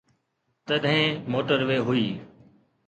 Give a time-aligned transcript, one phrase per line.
[0.67, 2.07] تڏهن موٽر وي هئي.